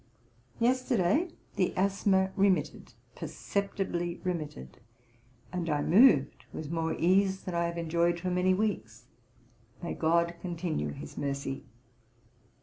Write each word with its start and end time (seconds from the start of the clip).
Yesterday 0.59 1.27
the 1.57 1.75
asthma 1.77 2.31
remitted, 2.35 2.95
perceptibly 3.15 4.19
remitted, 4.23 4.79
and 5.53 5.69
I 5.69 5.83
moved 5.83 6.45
with 6.51 6.71
more 6.71 6.95
ease 6.95 7.43
than 7.43 7.53
I 7.53 7.65
have 7.67 7.77
enjoyed 7.77 8.19
for 8.19 8.31
many 8.31 8.55
weeks. 8.55 9.05
May 9.83 9.93
GOD 9.93 10.37
continue 10.41 10.89
his 10.89 11.19
mercy. 11.19 11.65